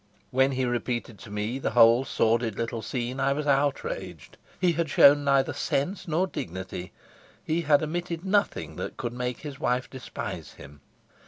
[0.31, 4.35] When he repeated to me the whole sordid little scene I was outraged.
[4.59, 6.91] He had shown neither sense nor dignity.
[7.43, 10.81] He had omitted nothing that could make his wife despise him.